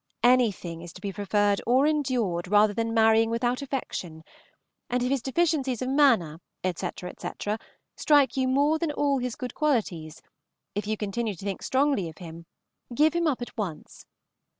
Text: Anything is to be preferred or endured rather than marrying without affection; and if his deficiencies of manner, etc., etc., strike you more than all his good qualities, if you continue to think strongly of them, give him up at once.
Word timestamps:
Anything 0.23 0.81
is 0.81 0.93
to 0.93 0.99
be 1.01 1.13
preferred 1.13 1.61
or 1.67 1.85
endured 1.85 2.47
rather 2.47 2.73
than 2.73 2.91
marrying 2.91 3.29
without 3.29 3.61
affection; 3.61 4.23
and 4.89 5.03
if 5.03 5.11
his 5.11 5.21
deficiencies 5.21 5.83
of 5.83 5.89
manner, 5.89 6.41
etc., 6.63 7.11
etc., 7.11 7.59
strike 7.95 8.35
you 8.35 8.47
more 8.47 8.79
than 8.79 8.91
all 8.91 9.19
his 9.19 9.35
good 9.35 9.53
qualities, 9.53 10.23
if 10.73 10.87
you 10.87 10.97
continue 10.97 11.35
to 11.35 11.45
think 11.45 11.61
strongly 11.61 12.09
of 12.09 12.15
them, 12.15 12.47
give 12.95 13.13
him 13.13 13.27
up 13.27 13.43
at 13.43 13.55
once. 13.55 14.07